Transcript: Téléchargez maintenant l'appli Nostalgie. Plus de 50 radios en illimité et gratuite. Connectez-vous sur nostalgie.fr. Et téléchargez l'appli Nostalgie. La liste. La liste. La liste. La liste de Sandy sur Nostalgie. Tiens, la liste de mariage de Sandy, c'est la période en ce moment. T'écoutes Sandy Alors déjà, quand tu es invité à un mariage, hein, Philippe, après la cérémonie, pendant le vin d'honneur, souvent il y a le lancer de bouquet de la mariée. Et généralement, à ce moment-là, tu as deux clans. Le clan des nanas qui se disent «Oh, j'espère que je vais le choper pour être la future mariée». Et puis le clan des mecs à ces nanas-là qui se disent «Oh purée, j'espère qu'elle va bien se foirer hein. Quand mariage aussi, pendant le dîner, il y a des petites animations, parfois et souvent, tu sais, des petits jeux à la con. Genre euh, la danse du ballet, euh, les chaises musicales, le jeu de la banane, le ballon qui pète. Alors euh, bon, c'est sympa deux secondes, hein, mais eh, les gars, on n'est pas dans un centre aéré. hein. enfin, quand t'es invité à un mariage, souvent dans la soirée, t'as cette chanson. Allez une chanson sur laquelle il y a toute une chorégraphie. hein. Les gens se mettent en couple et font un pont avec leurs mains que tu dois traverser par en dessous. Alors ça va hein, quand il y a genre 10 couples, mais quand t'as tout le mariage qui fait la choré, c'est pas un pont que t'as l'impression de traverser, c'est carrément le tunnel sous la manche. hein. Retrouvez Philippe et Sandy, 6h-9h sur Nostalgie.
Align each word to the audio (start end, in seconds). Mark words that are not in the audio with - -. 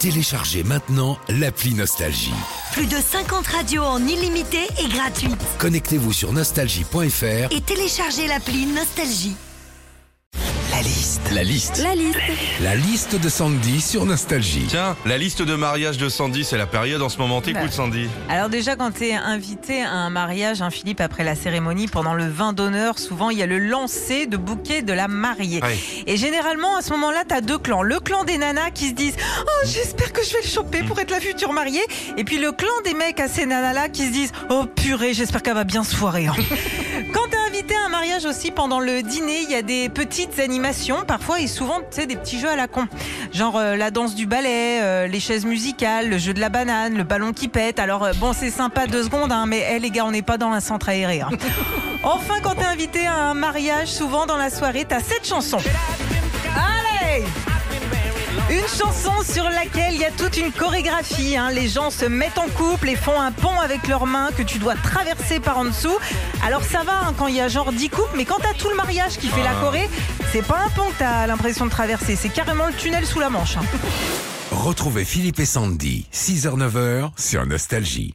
Téléchargez 0.00 0.62
maintenant 0.62 1.18
l'appli 1.28 1.74
Nostalgie. 1.74 2.32
Plus 2.72 2.86
de 2.86 2.94
50 2.96 3.44
radios 3.48 3.82
en 3.82 3.98
illimité 4.06 4.60
et 4.78 4.88
gratuite. 4.88 5.36
Connectez-vous 5.58 6.12
sur 6.12 6.32
nostalgie.fr. 6.32 7.52
Et 7.52 7.60
téléchargez 7.60 8.28
l'appli 8.28 8.66
Nostalgie. 8.66 9.34
La 10.78 10.84
liste. 10.84 11.22
La 11.34 11.42
liste. 11.42 11.82
La 11.82 11.94
liste. 11.96 12.18
La 12.60 12.76
liste 12.76 13.20
de 13.20 13.28
Sandy 13.28 13.80
sur 13.80 14.04
Nostalgie. 14.04 14.66
Tiens, 14.68 14.96
la 15.06 15.18
liste 15.18 15.42
de 15.42 15.56
mariage 15.56 15.98
de 15.98 16.08
Sandy, 16.08 16.44
c'est 16.44 16.56
la 16.56 16.68
période 16.68 17.02
en 17.02 17.08
ce 17.08 17.18
moment. 17.18 17.40
T'écoutes 17.40 17.72
Sandy 17.72 18.06
Alors 18.28 18.48
déjà, 18.48 18.76
quand 18.76 18.92
tu 18.92 19.08
es 19.08 19.14
invité 19.14 19.82
à 19.82 19.90
un 19.90 20.08
mariage, 20.08 20.62
hein, 20.62 20.70
Philippe, 20.70 21.00
après 21.00 21.24
la 21.24 21.34
cérémonie, 21.34 21.88
pendant 21.88 22.14
le 22.14 22.28
vin 22.28 22.52
d'honneur, 22.52 23.00
souvent 23.00 23.30
il 23.30 23.38
y 23.38 23.42
a 23.42 23.46
le 23.46 23.58
lancer 23.58 24.26
de 24.26 24.36
bouquet 24.36 24.82
de 24.82 24.92
la 24.92 25.08
mariée. 25.08 25.60
Et 26.06 26.16
généralement, 26.16 26.76
à 26.76 26.82
ce 26.82 26.90
moment-là, 26.90 27.24
tu 27.28 27.34
as 27.34 27.40
deux 27.40 27.58
clans. 27.58 27.82
Le 27.82 27.98
clan 27.98 28.22
des 28.22 28.38
nanas 28.38 28.70
qui 28.70 28.90
se 28.90 28.94
disent 28.94 29.16
«Oh, 29.40 29.66
j'espère 29.66 30.12
que 30.12 30.24
je 30.24 30.30
vais 30.30 30.42
le 30.44 30.48
choper 30.48 30.84
pour 30.84 31.00
être 31.00 31.10
la 31.10 31.18
future 31.18 31.52
mariée». 31.52 31.82
Et 32.16 32.22
puis 32.22 32.38
le 32.38 32.52
clan 32.52 32.68
des 32.84 32.94
mecs 32.94 33.18
à 33.18 33.26
ces 33.26 33.46
nanas-là 33.46 33.88
qui 33.88 34.06
se 34.06 34.12
disent 34.12 34.32
«Oh 34.50 34.66
purée, 34.76 35.12
j'espère 35.12 35.42
qu'elle 35.42 35.54
va 35.54 35.64
bien 35.64 35.82
se 35.82 35.96
foirer 35.96 36.28
hein. 36.28 36.36
Quand 37.12 37.26
mariage 37.98 38.26
aussi, 38.26 38.52
pendant 38.52 38.78
le 38.78 39.02
dîner, 39.02 39.40
il 39.42 39.50
y 39.50 39.56
a 39.56 39.62
des 39.62 39.88
petites 39.88 40.38
animations, 40.38 40.98
parfois 41.04 41.40
et 41.40 41.48
souvent, 41.48 41.78
tu 41.80 41.86
sais, 41.90 42.06
des 42.06 42.14
petits 42.14 42.38
jeux 42.38 42.48
à 42.48 42.54
la 42.54 42.68
con. 42.68 42.86
Genre 43.32 43.56
euh, 43.56 43.74
la 43.74 43.90
danse 43.90 44.14
du 44.14 44.24
ballet, 44.24 44.80
euh, 44.80 45.08
les 45.08 45.18
chaises 45.18 45.44
musicales, 45.44 46.08
le 46.08 46.16
jeu 46.16 46.32
de 46.32 46.38
la 46.38 46.48
banane, 46.48 46.96
le 46.96 47.02
ballon 47.02 47.32
qui 47.32 47.48
pète. 47.48 47.80
Alors 47.80 48.04
euh, 48.04 48.12
bon, 48.14 48.32
c'est 48.32 48.52
sympa 48.52 48.86
deux 48.86 49.02
secondes, 49.02 49.32
hein, 49.32 49.46
mais 49.48 49.66
eh, 49.72 49.80
les 49.80 49.90
gars, 49.90 50.04
on 50.04 50.12
n'est 50.12 50.22
pas 50.22 50.38
dans 50.38 50.52
un 50.52 50.60
centre 50.60 50.88
aéré. 50.88 51.22
hein. 51.22 51.30
enfin, 52.04 52.34
quand 52.40 52.54
t'es 52.54 52.66
invité 52.66 53.04
à 53.04 53.30
un 53.30 53.34
mariage, 53.34 53.88
souvent 53.88 54.26
dans 54.26 54.36
la 54.36 54.50
soirée, 54.50 54.84
t'as 54.88 55.00
cette 55.00 55.26
chanson. 55.26 55.58
Allez 56.54 57.24
une 58.50 58.66
chanson 58.66 59.12
sur 59.24 59.44
laquelle 59.44 59.94
il 59.94 60.00
y 60.00 60.04
a 60.04 60.10
toute 60.10 60.36
une 60.36 60.52
chorégraphie. 60.52 61.36
hein. 61.36 61.50
Les 61.50 61.68
gens 61.68 61.90
se 61.90 62.04
mettent 62.06 62.38
en 62.38 62.48
couple 62.48 62.88
et 62.88 62.96
font 62.96 63.20
un 63.20 63.30
pont 63.32 63.58
avec 63.60 63.86
leurs 63.88 64.06
mains 64.06 64.30
que 64.36 64.42
tu 64.42 64.58
dois 64.58 64.74
traverser 64.74 65.38
par 65.40 65.58
en 65.58 65.64
dessous. 65.66 65.96
Alors 66.44 66.62
ça 66.62 66.82
va 66.82 66.92
hein, 67.06 67.14
quand 67.18 67.26
il 67.26 67.34
y 67.36 67.40
a 67.40 67.48
genre 67.48 67.72
10 67.72 67.88
couples, 67.90 68.16
mais 68.16 68.24
quand 68.24 68.38
t'as 68.40 68.54
tout 68.54 68.68
le 68.70 68.76
mariage 68.76 69.18
qui 69.18 69.28
fait 69.28 69.42
la 69.42 69.52
choré, 69.60 69.88
c'est 70.32 70.42
pas 70.46 70.58
un 70.66 70.68
pont 70.70 70.88
que 70.90 70.98
t'as 70.98 71.26
l'impression 71.26 71.66
de 71.66 71.70
traverser, 71.70 72.16
c'est 72.16 72.28
carrément 72.30 72.66
le 72.66 72.72
tunnel 72.74 73.06
sous 73.06 73.20
la 73.20 73.30
manche. 73.30 73.56
hein. 73.56 73.62
Retrouvez 74.50 75.04
Philippe 75.04 75.40
et 75.40 75.46
Sandy, 75.46 76.06
6h-9h 76.12 77.10
sur 77.18 77.44
Nostalgie. 77.46 78.14